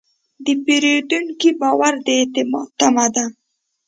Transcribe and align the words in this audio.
د 0.45 0.47
پیرودونکي 0.63 1.49
باور 1.61 1.93
د 2.05 2.07
اعتماد 2.19 2.67
تمه 2.79 3.05
ده. 3.15 3.25